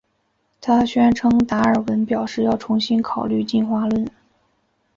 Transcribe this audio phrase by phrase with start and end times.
[0.59, 4.09] 她宣称达尔文表示要重新考虑进化论。